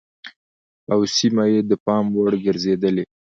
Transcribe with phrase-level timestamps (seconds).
[0.93, 3.03] او سيمه يې د پام وړ ګرځېدلې